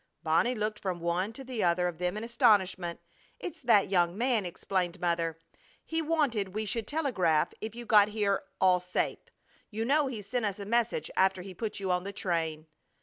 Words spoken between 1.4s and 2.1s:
the other of